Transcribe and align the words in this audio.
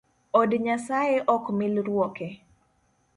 Od 0.39 0.51
nyasaye 0.65 1.17
ok 1.35 1.43
milruoke 1.57 2.27